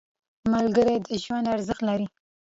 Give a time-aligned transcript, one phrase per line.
[0.53, 2.07] •ملګری د ژوند ارزښت لري.